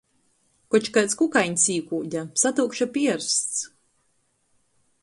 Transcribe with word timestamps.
Koč 0.75 0.87
kaids 0.95 1.17
kukaiņs 1.19 1.67
īkūde, 1.75 2.25
satyukša 2.45 2.89
piersts. 2.97 3.63